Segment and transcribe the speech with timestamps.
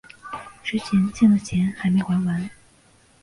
[0.63, 2.49] 之前欠的钱还没还完